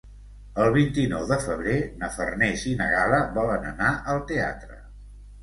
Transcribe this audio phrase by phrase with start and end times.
[0.61, 4.81] El vint-i-nou de febrer na Farners i na Gal·la volen anar al teatre.